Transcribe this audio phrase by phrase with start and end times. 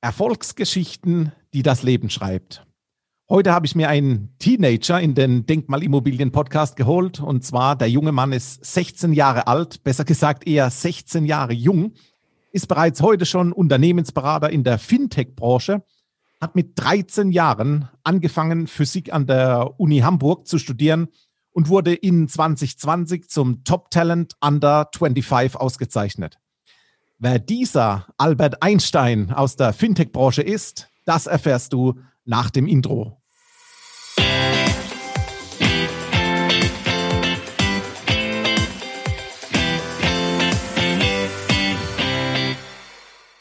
[0.00, 2.66] Erfolgsgeschichten, die das Leben schreibt.
[3.28, 7.20] Heute habe ich mir einen Teenager in den Denkmalimmobilien-Podcast geholt.
[7.20, 11.92] Und zwar, der junge Mann ist 16 Jahre alt, besser gesagt eher 16 Jahre jung,
[12.50, 15.84] ist bereits heute schon Unternehmensberater in der Fintech-Branche,
[16.40, 21.08] hat mit 13 Jahren angefangen, Physik an der Uni Hamburg zu studieren
[21.52, 26.38] und wurde in 2020 zum Top Talent Under 25 ausgezeichnet.
[27.22, 33.20] Wer dieser Albert Einstein aus der Fintech-Branche ist, das erfährst du nach dem Intro.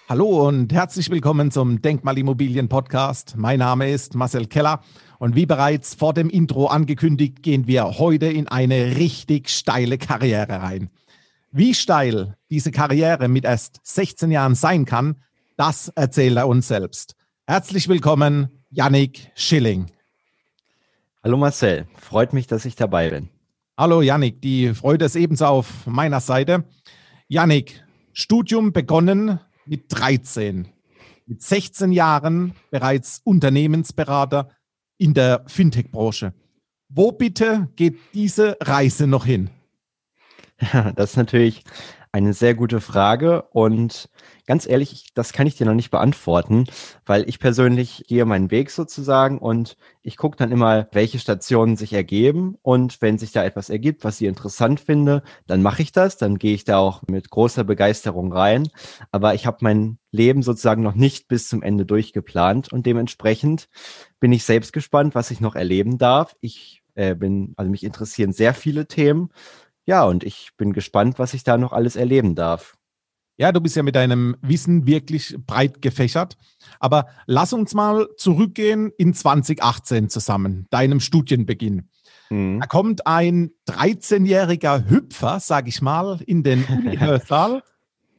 [0.10, 3.36] Hallo und herzlich willkommen zum Denkmalimmobilien Podcast.
[3.38, 4.82] Mein Name ist Marcel Keller
[5.20, 10.62] und wie bereits vor dem Intro angekündigt, gehen wir heute in eine richtig steile Karriere
[10.62, 10.90] rein.
[11.52, 15.24] Wie steil diese Karriere mit erst 16 Jahren sein kann,
[15.58, 17.16] das erzählt er uns selbst.
[17.48, 19.88] Herzlich willkommen, Yannick Schilling.
[21.24, 23.30] Hallo Marcel, freut mich, dass ich dabei bin.
[23.76, 26.66] Hallo Yannick, die Freude ist ebenso auf meiner Seite.
[27.28, 30.68] Yannick, Studium begonnen mit 13,
[31.26, 34.50] mit 16 Jahren bereits Unternehmensberater
[35.00, 36.32] in der Fintech-Branche.
[36.90, 39.50] Wo bitte geht diese Reise noch hin?
[40.62, 41.64] Ja, das ist natürlich
[42.12, 44.10] eine sehr gute Frage und
[44.48, 46.66] ganz ehrlich, das kann ich dir noch nicht beantworten,
[47.06, 51.94] weil ich persönlich gehe meinen Weg sozusagen und ich gucke dann immer, welche Stationen sich
[51.94, 56.18] ergeben und wenn sich da etwas ergibt, was ich interessant finde, dann mache ich das,
[56.18, 58.68] dann gehe ich da auch mit großer Begeisterung rein,
[59.12, 63.70] aber ich habe mein Leben sozusagen noch nicht bis zum Ende durchgeplant und dementsprechend
[64.20, 66.36] bin ich selbst gespannt, was ich noch erleben darf.
[66.42, 69.30] Ich äh, bin, also mich interessieren sehr viele Themen
[69.90, 72.78] ja, und ich bin gespannt, was ich da noch alles erleben darf.
[73.38, 76.38] Ja, du bist ja mit deinem Wissen wirklich breit gefächert.
[76.80, 81.90] Aber lass uns mal zurückgehen in 2018 zusammen, deinem Studienbeginn.
[82.30, 82.60] Mhm.
[82.60, 87.64] Da kommt ein 13-jähriger Hüpfer, sag ich mal, in den Universal.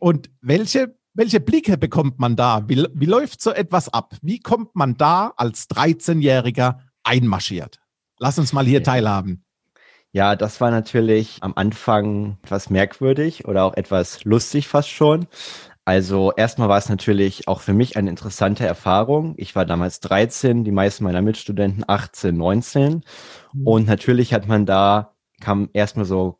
[0.00, 2.68] und welche, welche Blicke bekommt man da?
[2.68, 4.16] Wie, wie läuft so etwas ab?
[4.22, 7.78] Wie kommt man da als 13-Jähriger einmarschiert?
[8.18, 9.44] Lass uns mal hier teilhaben.
[10.12, 15.28] Ja, das war natürlich am Anfang etwas merkwürdig oder auch etwas lustig fast schon.
[15.84, 19.34] Also erstmal war es natürlich auch für mich eine interessante Erfahrung.
[19.36, 23.04] Ich war damals 13, die meisten meiner Mitstudenten 18, 19.
[23.52, 23.66] Mhm.
[23.66, 26.38] Und natürlich hat man da, kam erstmal so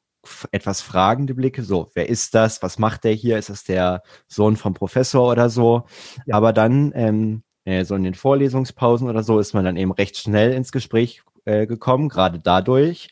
[0.53, 2.63] etwas fragende Blicke, so, wer ist das?
[2.63, 3.39] Was macht der hier?
[3.39, 5.85] Ist das der Sohn vom Professor oder so?
[6.27, 6.37] Ja.
[6.37, 10.17] Aber dann, ähm, äh, so in den Vorlesungspausen oder so, ist man dann eben recht
[10.19, 13.11] schnell ins Gespräch äh, gekommen, gerade dadurch.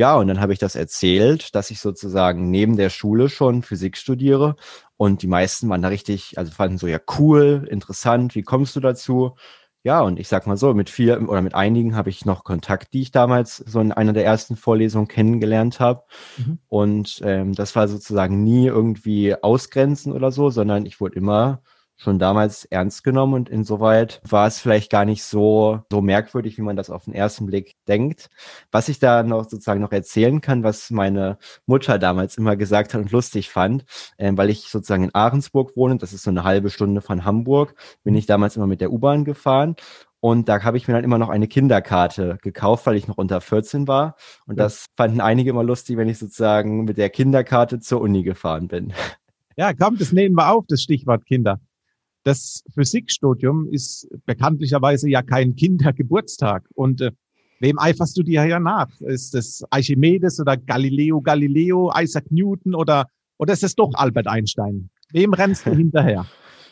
[0.00, 3.98] Ja, und dann habe ich das erzählt, dass ich sozusagen neben der Schule schon Physik
[3.98, 4.56] studiere.
[4.96, 8.80] Und die meisten waren da richtig, also fanden so, ja, cool, interessant, wie kommst du
[8.80, 9.36] dazu?
[9.82, 12.94] Ja, und ich sag mal so, mit vier oder mit einigen habe ich noch Kontakt,
[12.94, 16.04] die ich damals so in einer der ersten Vorlesungen kennengelernt habe.
[16.38, 16.60] Mhm.
[16.68, 21.60] Und ähm, das war sozusagen nie irgendwie ausgrenzen oder so, sondern ich wurde immer
[22.00, 26.62] schon damals ernst genommen und insoweit war es vielleicht gar nicht so, so merkwürdig, wie
[26.62, 28.30] man das auf den ersten Blick denkt.
[28.72, 33.02] Was ich da noch sozusagen noch erzählen kann, was meine Mutter damals immer gesagt hat
[33.02, 33.84] und lustig fand,
[34.16, 37.74] äh, weil ich sozusagen in Ahrensburg wohne, das ist so eine halbe Stunde von Hamburg,
[38.02, 39.76] bin ich damals immer mit der U-Bahn gefahren
[40.20, 43.40] und da habe ich mir dann immer noch eine Kinderkarte gekauft, weil ich noch unter
[43.40, 44.16] 14 war.
[44.46, 48.68] Und das fanden einige immer lustig, wenn ich sozusagen mit der Kinderkarte zur Uni gefahren
[48.68, 48.92] bin.
[49.56, 51.60] Ja, komm, das nehmen wir auf, das Stichwort Kinder.
[52.24, 56.68] Das Physikstudium ist bekanntlicherweise ja kein Kindergeburtstag.
[56.74, 57.12] Und äh,
[57.60, 58.88] wem eiferst du dir ja nach?
[59.00, 63.06] Ist es Archimedes oder Galileo Galileo, Isaac Newton oder,
[63.38, 64.90] oder ist es doch Albert Einstein?
[65.12, 66.26] Wem rennst du hinterher?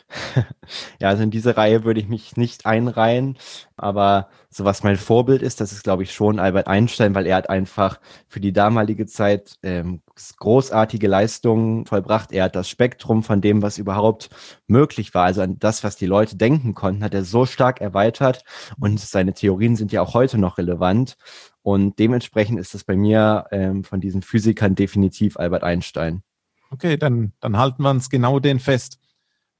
[0.99, 3.37] ja, also in diese Reihe würde ich mich nicht einreihen,
[3.77, 7.35] aber so was mein Vorbild ist, das ist glaube ich schon Albert Einstein, weil er
[7.35, 10.01] hat einfach für die damalige Zeit ähm,
[10.37, 12.31] großartige Leistungen vollbracht.
[12.31, 14.29] Er hat das Spektrum von dem, was überhaupt
[14.67, 18.43] möglich war, also an das, was die Leute denken konnten, hat er so stark erweitert
[18.79, 21.17] und seine Theorien sind ja auch heute noch relevant
[21.61, 26.23] und dementsprechend ist das bei mir ähm, von diesen Physikern definitiv Albert Einstein.
[26.71, 28.99] Okay, dann, dann halten wir uns genau den fest.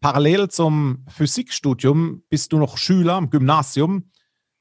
[0.02, 4.12] Parallel zum Physikstudium bist du noch Schüler am Gymnasium.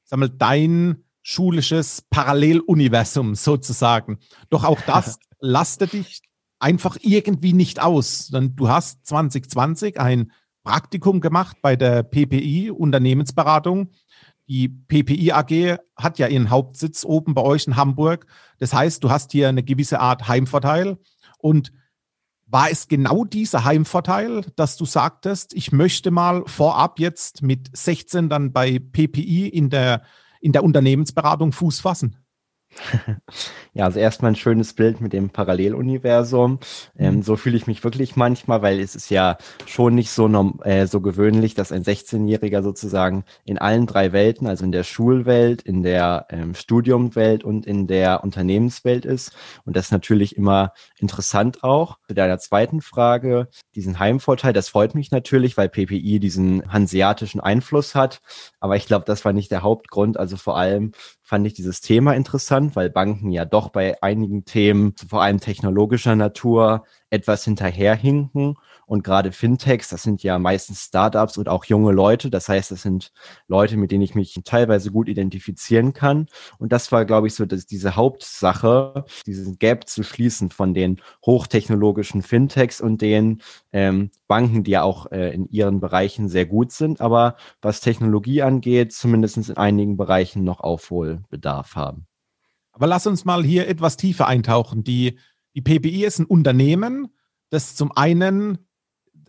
[0.03, 4.19] Sammelt dein schulisches Paralleluniversum sozusagen.
[4.49, 6.21] Doch auch das lastet dich
[6.59, 8.27] einfach irgendwie nicht aus.
[8.27, 10.31] Denn du hast 2020 ein
[10.63, 13.91] Praktikum gemacht bei der PPI Unternehmensberatung.
[14.49, 18.25] Die PPI AG hat ja ihren Hauptsitz oben bei euch in Hamburg.
[18.57, 20.97] Das heißt, du hast hier eine gewisse Art Heimvorteil
[21.37, 21.71] und
[22.51, 28.27] War es genau dieser Heimvorteil, dass du sagtest, ich möchte mal vorab jetzt mit 16
[28.27, 30.01] dann bei PPI in der,
[30.41, 32.15] in der Unternehmensberatung Fuß fassen?
[33.73, 36.59] Ja, also erstmal ein schönes Bild mit dem Paralleluniversum.
[36.97, 37.21] Ähm, mhm.
[37.21, 40.27] so fühle ich mich wirklich manchmal, weil es ist ja schon nicht so,
[40.63, 45.61] äh, so gewöhnlich, dass ein 16-Jähriger sozusagen in allen drei Welten, also in der Schulwelt,
[45.61, 49.33] in der ähm, Studiumwelt und in der Unternehmenswelt ist.
[49.65, 51.99] Und das ist natürlich immer interessant auch.
[52.07, 57.95] Zu deiner zweiten Frage, diesen Heimvorteil, das freut mich natürlich, weil PPI diesen hanseatischen Einfluss
[57.95, 58.19] hat.
[58.59, 60.17] Aber ich glaube, das war nicht der Hauptgrund.
[60.17, 60.91] Also vor allem
[61.29, 66.15] fand ich dieses Thema interessant, weil Banken ja doch bei einigen Themen, vor allem technologischer
[66.15, 68.55] Natur, etwas hinterherhinken.
[68.89, 72.31] Und gerade Fintechs, das sind ja meistens Startups und auch junge Leute.
[72.31, 73.11] Das heißt, das sind
[73.47, 76.25] Leute, mit denen ich mich teilweise gut identifizieren kann.
[76.57, 81.01] Und das war, glaube ich, so dass diese Hauptsache, diesen Gap zu schließen von den
[81.23, 83.43] hochtechnologischen Fintechs und den
[83.73, 88.41] ähm, Banken, die ja auch äh, in ihren Bereichen sehr gut sind, aber was Technologie
[88.41, 92.07] angeht, zumindest in einigen Bereichen noch Aufholbedarf haben.
[92.71, 94.83] Aber lass uns mal hier etwas tiefer eintauchen.
[94.83, 95.19] Die,
[95.53, 97.09] die PPI ist ein Unternehmen,
[97.51, 98.65] das zum einen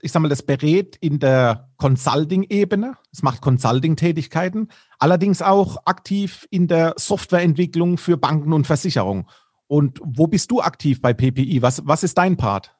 [0.02, 2.96] ich sag mal, das berät in der Consulting-Ebene.
[3.12, 4.68] Es macht Consulting-Tätigkeiten,
[4.98, 9.26] allerdings auch aktiv in der Softwareentwicklung für Banken und Versicherungen.
[9.66, 11.62] Und wo bist du aktiv bei PPI?
[11.62, 12.74] Was, was ist dein Part?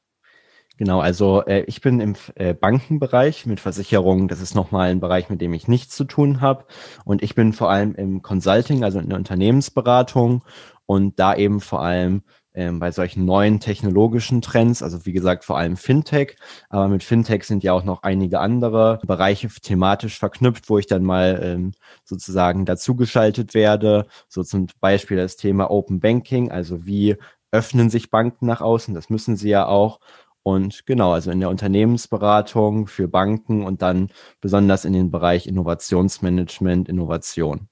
[0.81, 4.29] Genau, also äh, ich bin im äh, Bankenbereich mit Versicherungen.
[4.29, 6.65] Das ist nochmal ein Bereich, mit dem ich nichts zu tun habe.
[7.05, 10.43] Und ich bin vor allem im Consulting, also in der Unternehmensberatung
[10.87, 12.23] und da eben vor allem
[12.55, 16.37] ähm, bei solchen neuen technologischen Trends, also wie gesagt vor allem Fintech,
[16.69, 21.05] aber mit Fintech sind ja auch noch einige andere Bereiche thematisch verknüpft, wo ich dann
[21.05, 21.73] mal ähm,
[22.05, 27.17] sozusagen dazugeschaltet werde, so zum Beispiel das Thema Open Banking, also wie
[27.53, 30.01] öffnen sich Banken nach außen, das müssen sie ja auch.
[30.43, 34.11] Und genau, also in der Unternehmensberatung für Banken und dann
[34.41, 37.69] besonders in den Bereich Innovationsmanagement, Innovation.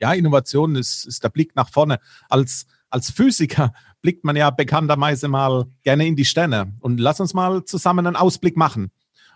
[0.00, 1.98] Ja, Innovation ist, ist der Blick nach vorne.
[2.28, 3.72] Als als Physiker
[4.02, 6.74] blickt man ja bekannterweise mal gerne in die Sterne.
[6.80, 8.90] Und lass uns mal zusammen einen Ausblick machen.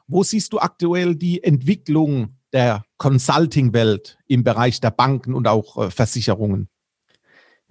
[0.06, 5.91] Wo siehst du aktuell die Entwicklung der Consulting-Welt im Bereich der Banken und auch äh,
[5.91, 6.69] Versicherungen?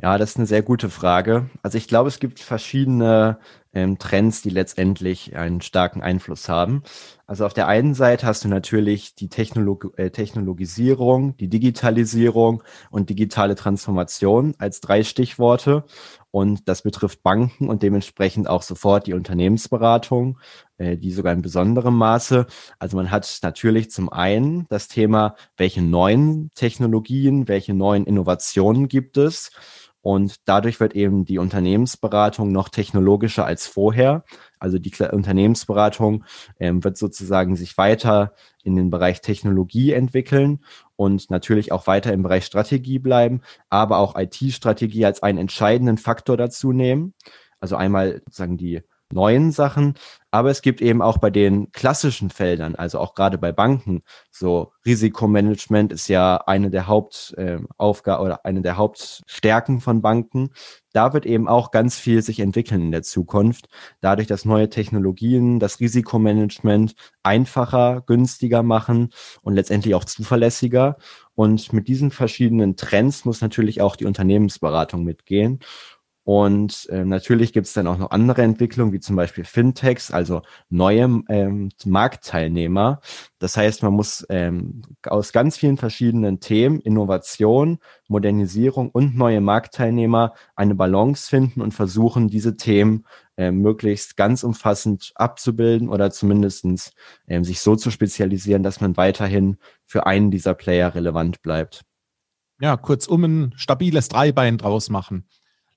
[0.01, 1.51] Ja, das ist eine sehr gute Frage.
[1.61, 3.37] Also ich glaube, es gibt verschiedene
[3.71, 6.81] ähm, Trends, die letztendlich einen starken Einfluss haben.
[7.27, 13.11] Also auf der einen Seite hast du natürlich die Technolog äh, Technologisierung, die Digitalisierung und
[13.11, 15.83] digitale Transformation als drei Stichworte.
[16.31, 20.39] Und das betrifft Banken und dementsprechend auch sofort die Unternehmensberatung,
[20.77, 22.47] äh, die sogar in besonderem Maße.
[22.79, 29.17] Also man hat natürlich zum einen das Thema, welche neuen Technologien, welche neuen Innovationen gibt
[29.17, 29.51] es
[30.01, 34.23] und dadurch wird eben die Unternehmensberatung noch technologischer als vorher.
[34.59, 36.25] Also die Unternehmensberatung
[36.59, 40.63] ähm, wird sozusagen sich weiter in den Bereich Technologie entwickeln
[41.01, 46.37] und natürlich auch weiter im Bereich Strategie bleiben, aber auch IT-Strategie als einen entscheidenden Faktor
[46.37, 47.15] dazu nehmen.
[47.59, 48.83] Also einmal sozusagen die
[49.13, 49.95] neuen Sachen,
[50.31, 54.71] aber es gibt eben auch bei den klassischen Feldern, also auch gerade bei Banken, so
[54.85, 60.51] Risikomanagement ist ja eine der Hauptaufgaben äh, oder eine der Hauptstärken von Banken.
[60.93, 63.67] Da wird eben auch ganz viel sich entwickeln in der Zukunft,
[63.99, 69.09] dadurch, dass neue Technologien das Risikomanagement einfacher, günstiger machen
[69.41, 70.97] und letztendlich auch zuverlässiger.
[71.35, 75.59] Und mit diesen verschiedenen Trends muss natürlich auch die Unternehmensberatung mitgehen.
[76.33, 80.43] Und äh, natürlich gibt es dann auch noch andere Entwicklungen, wie zum Beispiel Fintechs, also
[80.69, 83.01] neue ähm, Marktteilnehmer.
[83.39, 90.33] Das heißt, man muss ähm, aus ganz vielen verschiedenen Themen, Innovation, Modernisierung und neue Marktteilnehmer
[90.55, 96.93] eine Balance finden und versuchen, diese Themen äh, möglichst ganz umfassend abzubilden oder zumindestens
[97.27, 101.83] äh, sich so zu spezialisieren, dass man weiterhin für einen dieser Player relevant bleibt.
[102.61, 105.25] Ja, kurzum ein stabiles Dreibein draus machen.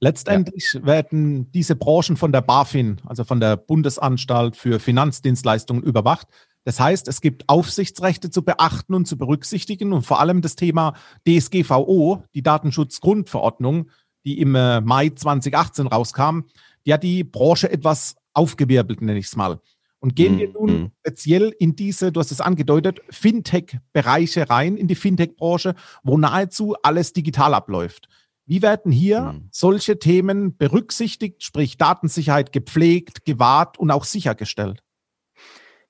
[0.05, 0.85] Letztendlich ja.
[0.85, 6.29] werden diese Branchen von der BaFin, also von der Bundesanstalt für Finanzdienstleistungen, überwacht.
[6.65, 10.93] Das heißt, es gibt Aufsichtsrechte zu beachten und zu berücksichtigen und vor allem das Thema
[11.27, 13.89] DSGVO, die Datenschutzgrundverordnung,
[14.27, 16.41] die im äh, Mai 2018 rauskam,
[16.85, 19.59] die hat die Branche etwas aufgewirbelt, nenne ich es mal.
[20.01, 20.91] Und gehen wir nun mhm.
[21.01, 27.15] speziell in diese, du hast es angedeutet, Fintech-Bereiche rein, in die Fintech-Branche, wo nahezu alles
[27.15, 28.09] digital abläuft.
[28.47, 29.49] Wie werden hier mhm.
[29.51, 34.83] solche Themen berücksichtigt, sprich Datensicherheit gepflegt, gewahrt und auch sichergestellt?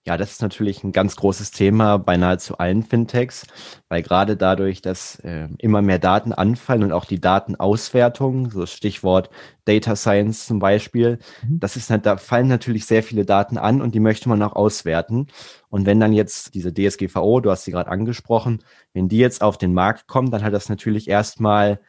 [0.06, 3.46] Ja, das ist natürlich ein ganz großes Thema bei nahezu allen Fintechs,
[3.88, 9.30] weil gerade dadurch, dass äh, immer mehr Daten anfallen und auch die Datenauswertung, so Stichwort
[9.64, 11.58] Data Science zum Beispiel, mhm.
[11.58, 15.28] das ist da fallen natürlich sehr viele Daten an und die möchte man auch auswerten.
[15.70, 19.56] Und wenn dann jetzt diese DSGVO, du hast sie gerade angesprochen, wenn die jetzt auf
[19.56, 21.80] den Markt kommt, dann hat das natürlich erstmal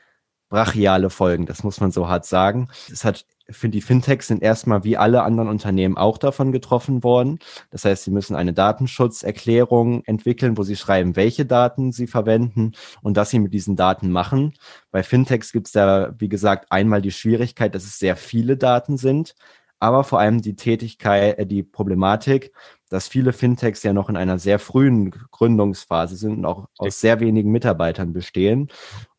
[0.56, 2.70] brachiale Folgen, das muss man so hart sagen.
[2.90, 7.40] Es hat für die Fintechs sind erstmal wie alle anderen Unternehmen auch davon getroffen worden.
[7.72, 12.72] Das heißt, sie müssen eine Datenschutzerklärung entwickeln, wo sie schreiben, welche Daten sie verwenden
[13.02, 14.54] und was sie mit diesen Daten machen.
[14.92, 18.96] Bei Fintechs gibt es da, wie gesagt, einmal die Schwierigkeit, dass es sehr viele Daten
[18.96, 19.36] sind,
[19.80, 22.54] aber vor allem die Tätigkeit, äh, die Problematik,
[22.90, 27.20] dass viele Fintechs ja noch in einer sehr frühen Gründungsphase sind und auch aus sehr
[27.20, 28.70] wenigen Mitarbeitern bestehen.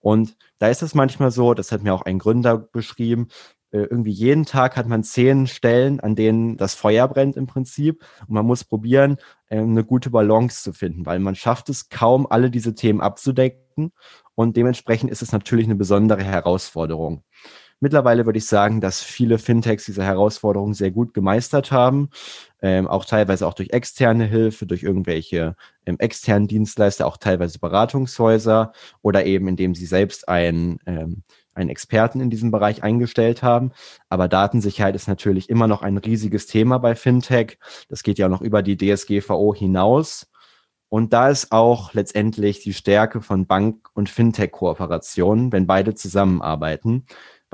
[0.07, 3.27] Und da ist es manchmal so, das hat mir auch ein Gründer beschrieben,
[3.73, 8.05] äh, irgendwie jeden Tag hat man zehn Stellen, an denen das Feuer brennt im Prinzip.
[8.21, 9.17] Und man muss probieren,
[9.51, 13.91] ähm, eine gute Balance zu finden, weil man schafft es kaum, alle diese Themen abzudecken.
[14.37, 17.25] Und dementsprechend ist es natürlich eine besondere Herausforderung.
[17.81, 22.09] Mittlerweile würde ich sagen, dass viele Fintechs diese Herausforderung sehr gut gemeistert haben,
[22.63, 28.73] ähm, auch teilweise auch durch externe Hilfe, durch irgendwelche ähm, externen Dienstleister, auch teilweise Beratungshäuser
[29.03, 31.23] oder eben indem sie selbst ein ähm,
[31.57, 33.73] einen Experten in diesem Bereich eingestellt haben.
[34.09, 37.59] Aber Datensicherheit ist natürlich immer noch ein riesiges Thema bei Fintech.
[37.89, 40.27] Das geht ja auch noch über die DSGVO hinaus.
[40.89, 47.07] Und da ist auch letztendlich die Stärke von Bank- und Fintech-Kooperationen, wenn beide zusammenarbeiten.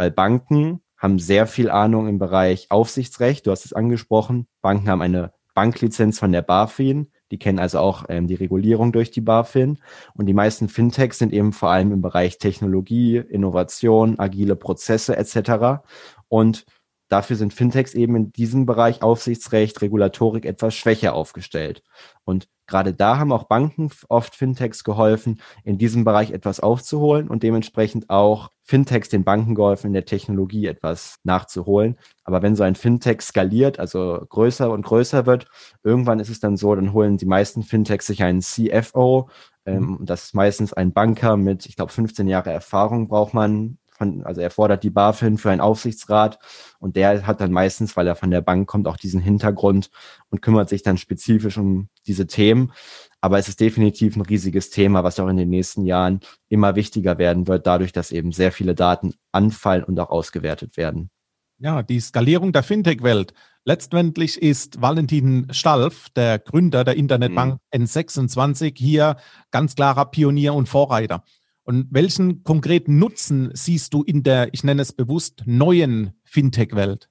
[0.03, 3.47] Weil Banken haben sehr viel Ahnung im Bereich Aufsichtsrecht.
[3.47, 4.49] Du hast es angesprochen.
[4.61, 7.13] Banken haben eine Banklizenz von der BaFin.
[7.31, 9.79] Die kennen also auch ähm, die Regulierung durch die BaFin.
[10.15, 15.85] Und die meisten Fintechs sind eben vor allem im Bereich Technologie, Innovation, agile Prozesse etc.
[16.27, 16.67] Und
[17.13, 21.83] Dafür sind Fintechs eben in diesem Bereich Aufsichtsrecht, Regulatorik etwas schwächer aufgestellt.
[22.25, 27.43] Und gerade da haben auch Banken oft Fintechs geholfen, in diesem Bereich etwas aufzuholen und
[27.43, 31.99] dementsprechend auch Fintechs den Banken geholfen, in der Technologie etwas nachzuholen.
[32.25, 35.49] Aber wenn so ein Fintech skaliert, also größer und größer wird,
[35.83, 39.29] irgendwann ist es dann so, dann holen die meisten Fintechs sich einen CFO.
[39.67, 40.07] Ähm, mhm.
[40.07, 44.41] das ist meistens ein Banker mit, ich glaube, 15 Jahre Erfahrung braucht man von, also
[44.41, 46.39] er fordert die BaFin für einen Aufsichtsrat
[46.81, 49.91] und der hat dann meistens, weil er von der Bank kommt, auch diesen Hintergrund
[50.31, 52.73] und kümmert sich dann spezifisch um diese Themen.
[53.21, 57.19] Aber es ist definitiv ein riesiges Thema, was auch in den nächsten Jahren immer wichtiger
[57.19, 61.11] werden wird, dadurch, dass eben sehr viele Daten anfallen und auch ausgewertet werden.
[61.59, 63.33] Ja, die Skalierung der Fintech-Welt.
[63.65, 67.85] Letztendlich ist Valentin Stalf, der Gründer der Internetbank mhm.
[67.85, 69.17] N26, hier
[69.53, 71.23] ganz klarer Pionier und Vorreiter.
[71.65, 77.09] Und welchen konkreten Nutzen siehst du in der, ich nenne es bewusst, neuen Fintech-Welt?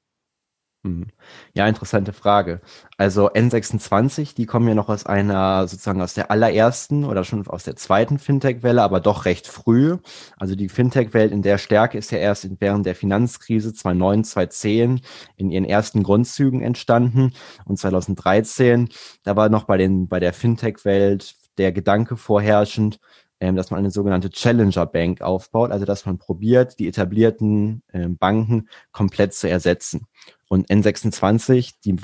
[0.83, 1.07] Mhm.
[1.53, 2.59] Ja, interessante Frage.
[2.97, 7.63] Also N26, die kommen ja noch aus einer, sozusagen aus der allerersten oder schon aus
[7.63, 9.97] der zweiten Fintech-Welle, aber doch recht früh.
[10.37, 15.01] Also die Fintech-Welt in der Stärke ist ja erst während der Finanzkrise 2009, 2010
[15.37, 17.33] in ihren ersten Grundzügen entstanden.
[17.65, 18.89] Und 2013,
[19.23, 22.99] da war noch bei den, bei der Fintech-Welt der Gedanke vorherrschend,
[23.41, 28.07] ähm, dass man eine sogenannte Challenger Bank aufbaut, also dass man probiert, die etablierten äh,
[28.07, 30.05] Banken komplett zu ersetzen.
[30.47, 31.95] Und N26, die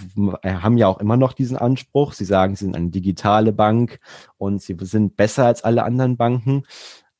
[0.41, 2.13] äh, haben ja auch immer noch diesen Anspruch.
[2.13, 3.99] Sie sagen, sie sind eine digitale Bank
[4.37, 6.63] und sie sind besser als alle anderen Banken.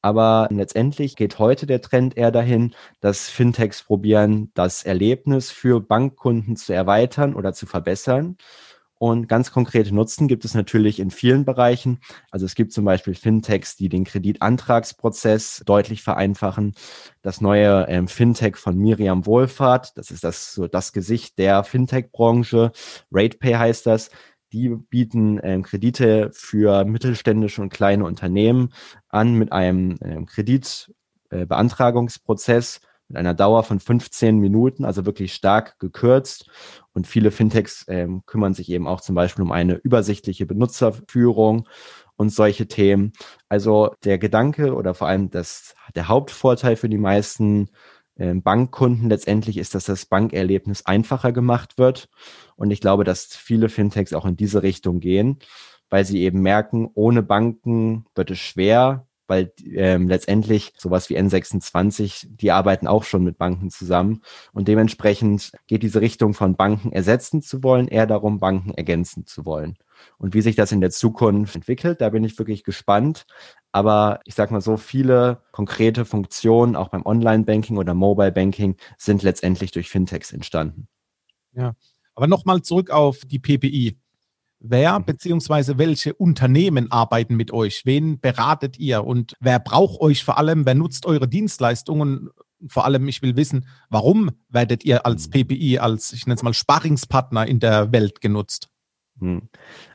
[0.02, 6.56] Aber letztendlich geht heute der Trend eher dahin, dass Fintechs probieren, das Erlebnis für Bankkunden
[6.56, 8.38] zu erweitern oder zu verbessern.
[9.00, 12.00] Und ganz konkrete Nutzen gibt es natürlich in vielen Bereichen.
[12.32, 16.74] Also es gibt zum Beispiel Fintechs, die den Kreditantragsprozess deutlich vereinfachen.
[17.22, 22.72] Das neue ähm, Fintech von Miriam Wohlfahrt, das ist das, so das Gesicht der Fintech-Branche.
[23.12, 24.10] RatePay heißt das.
[24.54, 28.74] Die bieten ähm, Kredite für mittelständische und kleine Unternehmen
[29.10, 32.78] an mit einem ähm, Kreditbeantragungsprozess.
[32.78, 36.50] Äh, mit einer Dauer von 15 Minuten, also wirklich stark gekürzt.
[36.94, 41.68] Und viele Fintechs ähm, kümmern sich eben auch zum Beispiel um eine übersichtliche Benutzerführung
[42.18, 43.14] und solche Themen.
[43.48, 47.70] Also der Gedanke oder vor allem das, der Hauptvorteil für die meisten
[48.16, 52.10] äh, Bankkunden letztendlich ist, dass das Bankerlebnis einfacher gemacht wird.
[52.56, 55.40] Und ich glaube, dass viele Fintechs auch in diese Richtung gehen,
[55.90, 62.28] weil sie eben merken, ohne Banken wird es schwer, weil ähm, letztendlich sowas wie N26,
[62.30, 64.22] die arbeiten auch schon mit Banken zusammen
[64.54, 69.46] und dementsprechend geht diese Richtung von Banken ersetzen zu wollen, eher darum, Banken ergänzen zu
[69.46, 69.78] wollen.
[70.18, 73.26] Und wie sich das in der Zukunft entwickelt, da bin ich wirklich gespannt.
[73.72, 79.72] Aber ich sage mal so, viele konkrete Funktionen, auch beim Online-Banking oder Mobile-Banking, sind letztendlich
[79.72, 80.88] durch Fintechs entstanden.
[81.54, 81.76] Ja,
[82.16, 84.00] aber nochmal zurück auf die PPI.
[84.60, 85.78] Wer bzw.
[85.78, 87.84] welche Unternehmen arbeiten mit euch?
[87.86, 89.06] Wen beratet ihr?
[89.06, 90.66] Und wer braucht euch vor allem?
[90.66, 92.30] Wer nutzt eure Dienstleistungen?
[92.68, 96.56] Vor allem, ich will wissen, warum werdet ihr als PPI, als ich nenne es mal
[96.56, 98.70] Sparingspartner in der Welt genutzt?
[99.20, 99.44] Hm.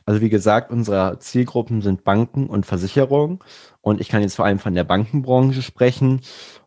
[0.05, 3.39] Also wie gesagt, unsere Zielgruppen sind Banken und Versicherungen
[3.81, 6.21] und ich kann jetzt vor allem von der Bankenbranche sprechen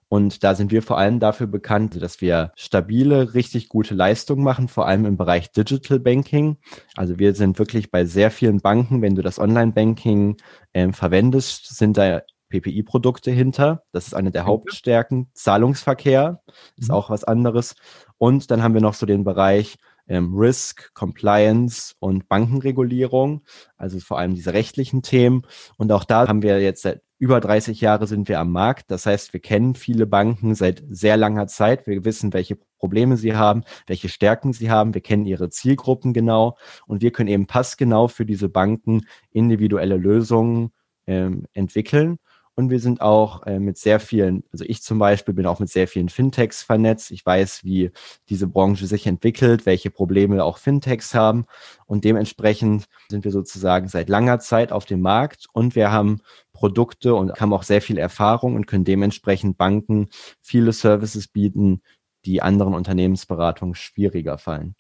[0.08, 4.68] und da sind wir vor allem dafür bekannt, dass wir stabile, richtig gute Leistungen machen,
[4.68, 6.58] vor allem im Bereich Digital Banking.
[6.94, 10.36] Also wir sind wirklich bei sehr vielen Banken, wenn du das Online-Banking
[10.74, 13.82] ähm, verwendest, sind da PPI-Produkte hinter.
[13.90, 15.30] Das ist eine der Hauptstärken.
[15.34, 16.40] Zahlungsverkehr
[16.76, 16.94] ist mhm.
[16.94, 17.74] auch was anderes.
[18.18, 19.76] Und dann haben wir noch so den Bereich
[20.08, 23.42] ähm, Risk, Compliance und Bankenregulierung,
[23.76, 25.42] also vor allem diese rechtlichen Themen.
[25.78, 28.90] Und auch da haben wir jetzt seit über 30 Jahre sind wir am Markt.
[28.90, 31.86] Das heißt, wir kennen viele Banken seit sehr langer Zeit.
[31.86, 34.94] Wir wissen, welche Probleme sie haben, welche Stärken sie haben.
[34.94, 36.56] Wir kennen ihre Zielgruppen genau
[36.86, 40.72] und wir können eben passgenau für diese Banken individuelle Lösungen
[41.06, 42.18] ähm, entwickeln.
[42.58, 45.68] Und wir sind auch äh, mit sehr vielen, also ich zum Beispiel bin auch mit
[45.68, 47.10] sehr vielen Fintechs vernetzt.
[47.10, 47.90] Ich weiß, wie
[48.30, 51.44] diese Branche sich entwickelt, welche Probleme auch Fintechs haben.
[51.84, 56.22] Und dementsprechend sind wir sozusagen seit langer Zeit auf dem Markt und wir haben
[56.54, 60.08] Produkte und haben auch sehr viel Erfahrung und können dementsprechend Banken
[60.40, 61.82] viele Services bieten,
[62.24, 64.76] die anderen Unternehmensberatungen schwieriger fallen.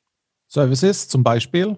[0.48, 1.76] Services zum Beispiel?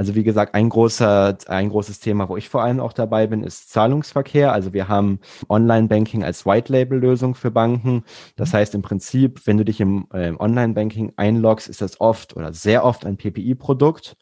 [0.00, 3.42] Also wie gesagt, ein großer, ein großes Thema, wo ich vor allem auch dabei bin,
[3.42, 4.50] ist Zahlungsverkehr.
[4.50, 8.04] Also wir haben Online-Banking als White-Label-Lösung für Banken.
[8.34, 8.56] Das mhm.
[8.56, 12.82] heißt im Prinzip, wenn du dich im äh, Online-Banking einloggst, ist das oft oder sehr
[12.84, 14.16] oft ein PPI-Produkt.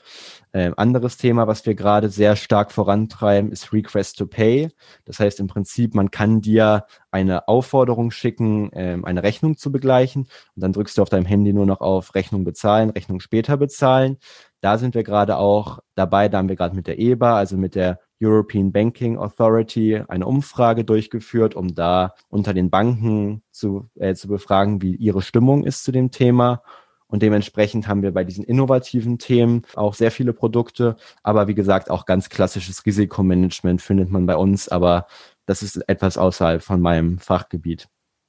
[0.52, 4.70] Äh, anderes Thema, was wir gerade sehr stark vorantreiben, ist Request to Pay.
[5.04, 10.22] Das heißt im Prinzip, man kann dir eine Aufforderung schicken, äh, eine Rechnung zu begleichen
[10.22, 14.16] und dann drückst du auf deinem Handy nur noch auf Rechnung bezahlen, Rechnung später bezahlen.
[14.60, 17.74] Da sind wir gerade auch dabei, da haben wir gerade mit der EBA, also mit
[17.74, 24.28] der European Banking Authority, eine Umfrage durchgeführt, um da unter den Banken zu, äh, zu
[24.28, 26.62] befragen, wie ihre Stimmung ist zu dem Thema.
[27.08, 30.96] Und dementsprechend haben wir bei diesen innovativen Themen auch sehr viele Produkte.
[31.22, 34.68] Aber wie gesagt, auch ganz klassisches Risikomanagement findet man bei uns.
[34.68, 35.06] Aber
[35.46, 37.88] das ist etwas außerhalb von meinem Fachgebiet.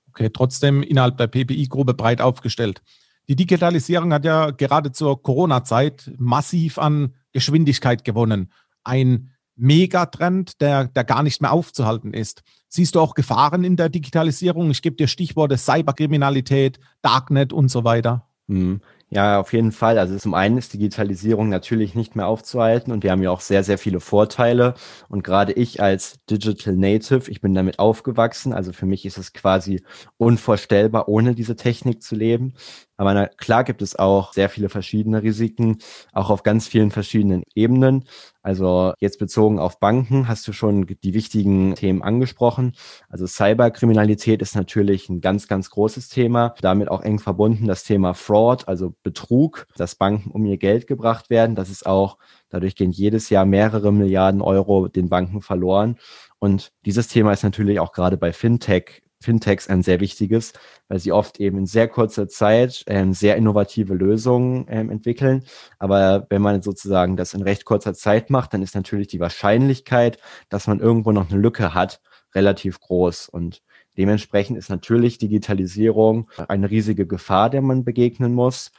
[0.09, 2.81] Okay, trotzdem innerhalb der PPI-Gruppe breit aufgestellt.
[3.27, 8.51] Die Digitalisierung hat ja gerade zur Corona-Zeit massiv an Geschwindigkeit gewonnen.
[8.83, 12.43] Ein Megatrend, der, der gar nicht mehr aufzuhalten ist.
[12.69, 14.71] Siehst du auch Gefahren in der Digitalisierung?
[14.71, 18.28] Ich gebe dir Stichworte Cyberkriminalität, Darknet und so weiter.
[18.49, 18.81] Mhm.
[19.11, 19.97] Ja, auf jeden Fall.
[19.97, 23.63] Also zum einen ist Digitalisierung natürlich nicht mehr aufzuhalten und wir haben ja auch sehr,
[23.63, 24.75] sehr viele Vorteile.
[25.07, 28.53] Und gerade ich als Digital Native, ich bin damit aufgewachsen.
[28.53, 29.81] Also für mich ist es quasi
[30.17, 32.53] unvorstellbar, ohne diese Technik zu leben.
[32.97, 35.79] Aber na, klar gibt es auch sehr viele verschiedene Risiken,
[36.13, 38.05] auch auf ganz vielen verschiedenen Ebenen.
[38.49, 42.73] Also jetzt bezogen auf Banken hast du schon die wichtigen Themen angesprochen.
[43.07, 46.55] Also Cyberkriminalität ist natürlich ein ganz, ganz großes Thema.
[46.59, 51.29] Damit auch eng verbunden das Thema Fraud, also Betrug, dass Banken um ihr Geld gebracht
[51.29, 51.53] werden.
[51.53, 52.17] Das ist auch,
[52.49, 55.97] dadurch gehen jedes Jahr mehrere Milliarden Euro den Banken verloren.
[56.39, 60.53] Und dieses Thema ist natürlich auch gerade bei Fintech Fintechs ein sehr wichtiges,
[60.87, 65.43] weil sie oft eben in sehr kurzer Zeit ähm, sehr innovative Lösungen ähm, entwickeln.
[65.77, 70.19] Aber wenn man sozusagen das in recht kurzer Zeit macht, dann ist natürlich die Wahrscheinlichkeit,
[70.47, 72.01] dass man irgendwo noch eine Lücke hat,
[72.33, 73.27] relativ groß.
[73.27, 73.61] Und
[73.97, 78.71] dementsprechend ist natürlich Digitalisierung eine riesige Gefahr, der man begegnen muss.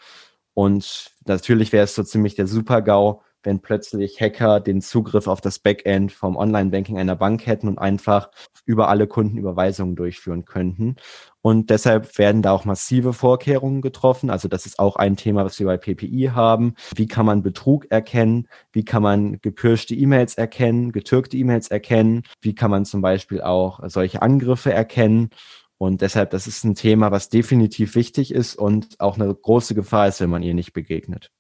[0.55, 5.59] Und natürlich wäre es so ziemlich der Super-GAU, wenn plötzlich Hacker den Zugriff auf das
[5.59, 8.31] Backend vom Online-Banking einer Bank hätten und einfach
[8.65, 10.97] über alle Kunden Überweisungen durchführen könnten.
[11.43, 14.31] Und deshalb werden da auch massive Vorkehrungen getroffen.
[14.31, 16.75] Also das ist auch ein Thema, was wir bei PPI haben.
[16.95, 18.47] Wie kann man Betrug erkennen?
[18.73, 22.23] Wie kann man gepirschte E-Mails erkennen, getürkte E-Mails erkennen?
[22.41, 25.31] Wie kann man zum Beispiel auch solche Angriffe erkennen?
[25.79, 30.09] Und deshalb, das ist ein Thema, was definitiv wichtig ist und auch eine große Gefahr
[30.09, 31.31] ist, wenn man ihr nicht begegnet.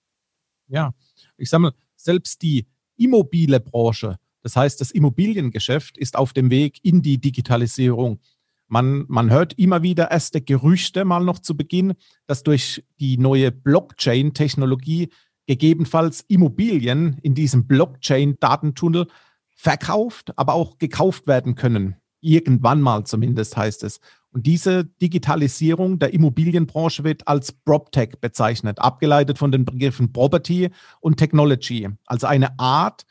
[0.66, 0.94] Ja,
[1.36, 1.72] ich mal,
[2.04, 8.20] selbst die immobile Branche, das heißt das Immobiliengeschäft, ist auf dem Weg in die Digitalisierung.
[8.68, 11.94] Man, man hört immer wieder erste Gerüchte mal noch zu Beginn,
[12.26, 15.08] dass durch die neue Blockchain-Technologie
[15.46, 19.08] gegebenenfalls Immobilien in diesem Blockchain-Datentunnel
[19.48, 21.96] verkauft, aber auch gekauft werden können.
[22.20, 24.00] Irgendwann mal zumindest heißt es.
[24.32, 31.16] Und diese Digitalisierung der Immobilienbranche wird als PropTech bezeichnet, abgeleitet von den Begriffen Property und
[31.16, 33.04] Technology, also eine Art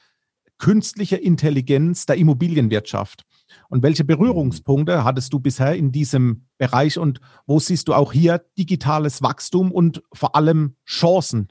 [0.60, 3.26] künstliche Intelligenz der Immobilienwirtschaft.
[3.70, 8.46] Und welche Berührungspunkte hattest du bisher in diesem Bereich und wo siehst du auch hier
[8.58, 11.50] digitales Wachstum und vor allem Chancen.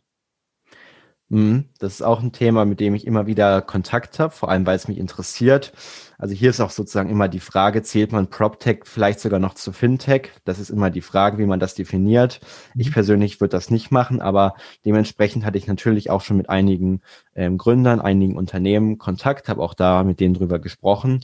[1.79, 4.77] Das ist auch ein Thema, mit dem ich immer wieder Kontakt habe, vor allem weil
[4.77, 5.73] es mich interessiert.
[6.17, 9.73] Also hier ist auch sozusagen immer die Frage, zählt man PropTech vielleicht sogar noch zu
[9.73, 10.31] FinTech?
[10.45, 12.41] Das ist immer die Frage, wie man das definiert.
[12.75, 12.93] Ich mhm.
[12.93, 14.55] persönlich würde das nicht machen, aber
[14.87, 17.03] dementsprechend hatte ich natürlich auch schon mit einigen
[17.35, 21.21] ähm, Gründern, einigen Unternehmen Kontakt, habe auch da mit denen drüber gesprochen.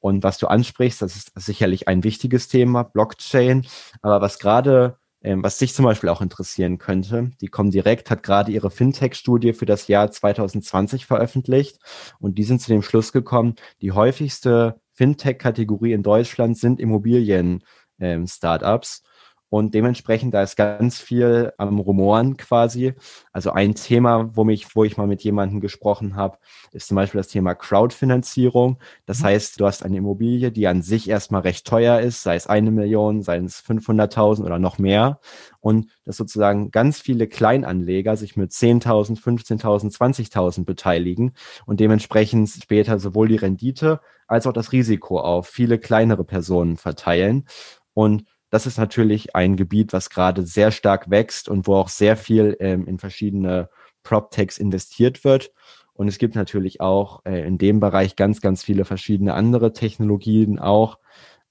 [0.00, 3.66] Und was du ansprichst, das ist sicherlich ein wichtiges Thema, Blockchain.
[4.02, 7.32] Aber was gerade ähm, was dich zum Beispiel auch interessieren könnte.
[7.42, 11.78] Die Comdirect hat gerade ihre Fintech-Studie für das Jahr 2020 veröffentlicht
[12.18, 19.02] und die sind zu dem Schluss gekommen, die häufigste Fintech-Kategorie in Deutschland sind Immobilien-Startups.
[19.02, 19.08] Ähm,
[19.50, 22.92] und dementsprechend, da ist ganz viel am Rumoren quasi.
[23.32, 26.38] Also ein Thema, wo, mich, wo ich mal mit jemandem gesprochen habe,
[26.72, 28.78] ist zum Beispiel das Thema Crowdfinanzierung.
[29.06, 29.24] Das mhm.
[29.24, 32.70] heißt, du hast eine Immobilie, die an sich erstmal recht teuer ist, sei es eine
[32.70, 35.18] Million, sei es 500.000 oder noch mehr.
[35.60, 41.32] Und dass sozusagen ganz viele Kleinanleger sich mit 10.000, 15.000, 20.000 beteiligen
[41.64, 47.46] und dementsprechend später sowohl die Rendite als auch das Risiko auf viele kleinere Personen verteilen.
[47.94, 52.16] Und das ist natürlich ein Gebiet, was gerade sehr stark wächst und wo auch sehr
[52.16, 53.68] viel ähm, in verschiedene
[54.02, 55.52] PropTechs investiert wird.
[55.92, 60.58] Und es gibt natürlich auch äh, in dem Bereich ganz, ganz viele verschiedene andere Technologien
[60.58, 60.98] auch.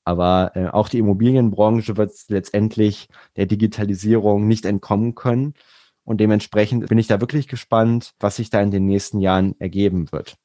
[0.05, 5.53] Aber äh, auch die Immobilienbranche wird letztendlich der Digitalisierung nicht entkommen können.
[6.05, 10.09] Und dementsprechend bin ich da wirklich gespannt, was sich da in den nächsten Jahren ergeben
[10.13, 10.37] wird.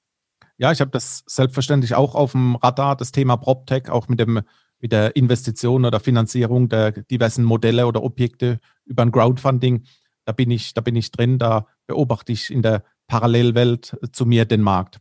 [0.59, 4.43] Ja, ich habe das selbstverständlich auch auf dem Radar, das Thema PropTech, auch mit dem
[4.83, 9.85] mit der Investition oder Finanzierung der diversen Modelle oder Objekte über ein Crowdfunding.
[10.25, 14.45] Da bin ich, da bin ich drin, da beobachte ich in der Parallelwelt zu mir
[14.45, 14.99] den Markt.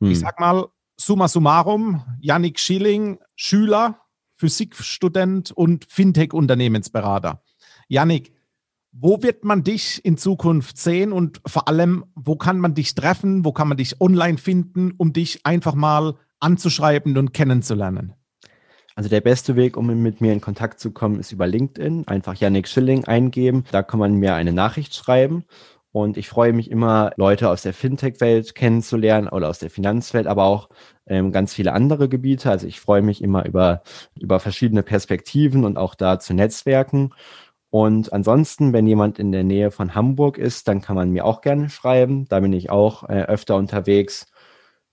[0.00, 0.10] Hm.
[0.10, 0.66] Ich sag mal,
[0.98, 4.00] summa summarum, Yannick Schilling, Schüler,
[4.36, 7.42] Physikstudent und Fintech-Unternehmensberater.
[7.88, 8.32] Yannick,
[8.92, 13.44] wo wird man dich in Zukunft sehen und vor allem, wo kann man dich treffen,
[13.44, 18.14] wo kann man dich online finden, um dich einfach mal anzuschreiben und kennenzulernen?
[18.96, 22.08] Also der beste Weg, um mit mir in Kontakt zu kommen, ist über LinkedIn.
[22.08, 23.64] Einfach Yannick Schilling eingeben.
[23.70, 25.44] Da kann man mir eine Nachricht schreiben.
[25.92, 30.44] Und ich freue mich immer, Leute aus der Fintech-Welt kennenzulernen oder aus der Finanzwelt, aber
[30.44, 30.70] auch
[31.06, 32.50] ähm, ganz viele andere Gebiete.
[32.50, 33.82] Also ich freue mich immer über,
[34.18, 37.12] über verschiedene Perspektiven und auch da zu Netzwerken.
[37.68, 41.42] Und ansonsten, wenn jemand in der Nähe von Hamburg ist, dann kann man mir auch
[41.42, 42.26] gerne schreiben.
[42.28, 44.26] Da bin ich auch äh, öfter unterwegs.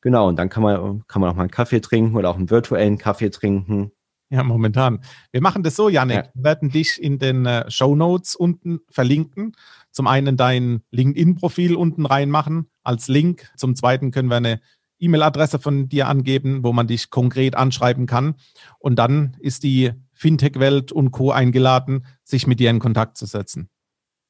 [0.03, 2.49] Genau, und dann kann man, kann man auch mal einen Kaffee trinken oder auch einen
[2.49, 3.92] virtuellen Kaffee trinken.
[4.33, 4.99] Ja, momentan.
[5.31, 6.15] Wir machen das so, Janik.
[6.15, 6.31] Ja.
[6.33, 9.51] Wir werden dich in den äh, Show Notes unten verlinken.
[9.91, 13.51] Zum einen dein LinkedIn-Profil unten reinmachen als Link.
[13.57, 14.59] Zum zweiten können wir eine
[14.97, 18.33] E-Mail-Adresse von dir angeben, wo man dich konkret anschreiben kann.
[18.79, 21.29] Und dann ist die Fintech-Welt und Co.
[21.29, 23.69] eingeladen, sich mit dir in Kontakt zu setzen.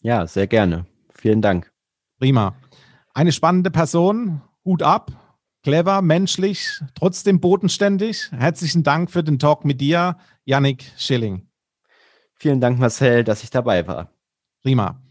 [0.01, 0.85] Ja, sehr gerne.
[1.13, 1.71] Vielen Dank.
[2.19, 2.57] Prima.
[3.13, 4.41] Eine spannende Person.
[4.65, 5.22] Hut ab
[5.63, 8.29] clever, menschlich, trotzdem bodenständig.
[8.31, 11.47] Herzlichen Dank für den Talk mit dir, Yannick Schilling.
[12.35, 14.09] Vielen Dank, Marcel, dass ich dabei war.
[14.61, 15.01] Prima.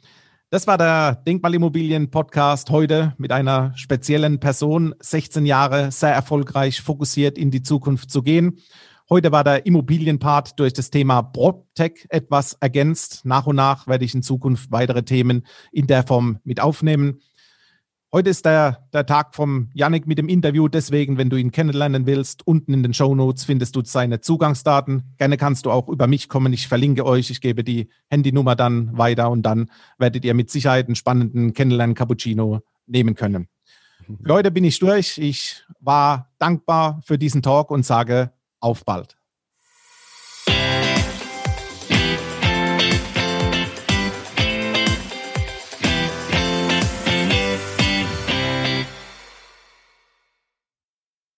[0.51, 7.39] Das war der Denkmalimmobilien Podcast heute mit einer speziellen Person, 16 Jahre, sehr erfolgreich, fokussiert
[7.39, 8.59] in die Zukunft zu gehen.
[9.09, 13.23] Heute war der Immobilienpart durch das Thema PropTech etwas ergänzt.
[13.25, 17.21] Nach und nach werde ich in Zukunft weitere Themen in der Form mit aufnehmen.
[18.15, 20.69] Heute ist der, der Tag vom Yannick mit dem Interview.
[20.69, 25.15] Deswegen, wenn du ihn kennenlernen willst, unten in den Show Notes findest du seine Zugangsdaten.
[25.17, 26.53] Gerne kannst du auch über mich kommen.
[26.53, 27.31] Ich verlinke euch.
[27.31, 32.61] Ich gebe die Handynummer dann weiter und dann werdet ihr mit Sicherheit einen spannenden Kennenlernen-Cappuccino
[32.87, 33.49] nehmen können.
[34.27, 35.17] Für heute bin ich durch.
[35.17, 39.17] Ich war dankbar für diesen Talk und sage auf bald.